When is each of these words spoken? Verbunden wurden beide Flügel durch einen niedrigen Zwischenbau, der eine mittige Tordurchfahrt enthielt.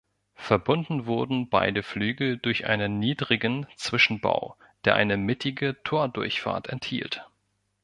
Verbunden 0.39 1.05
wurden 1.05 1.49
beide 1.51 1.83
Flügel 1.83 2.39
durch 2.39 2.65
einen 2.65 2.97
niedrigen 2.97 3.67
Zwischenbau, 3.75 4.57
der 4.83 4.95
eine 4.95 5.15
mittige 5.15 5.77
Tordurchfahrt 5.83 6.69
enthielt. 6.69 7.27